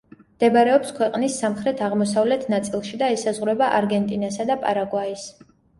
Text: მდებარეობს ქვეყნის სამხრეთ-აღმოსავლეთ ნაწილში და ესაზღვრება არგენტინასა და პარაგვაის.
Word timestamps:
მდებარეობს 0.21 0.93
ქვეყნის 0.99 1.35
სამხრეთ-აღმოსავლეთ 1.43 2.49
ნაწილში 2.57 3.01
და 3.05 3.13
ესაზღვრება 3.19 3.73
არგენტინასა 3.83 4.53
და 4.53 4.63
პარაგვაის. 4.67 5.33